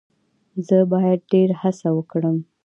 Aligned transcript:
زه 0.67 0.77
باید 0.91 1.19
ډیر 1.31 1.49
هڅه 1.61 1.89
وکړم. 1.97 2.37